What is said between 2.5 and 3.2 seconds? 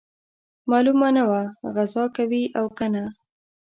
او کنه.